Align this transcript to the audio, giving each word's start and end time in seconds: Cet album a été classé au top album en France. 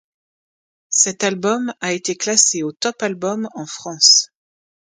Cet 0.89 1.23
album 1.23 1.75
a 1.79 1.93
été 1.93 2.15
classé 2.17 2.63
au 2.63 2.71
top 2.71 3.03
album 3.03 3.47
en 3.53 3.67
France. 3.67 4.31